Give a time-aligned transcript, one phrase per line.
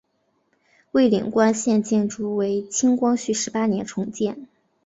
[0.93, 4.47] 蔚岭关现建筑为清光绪十八年重建。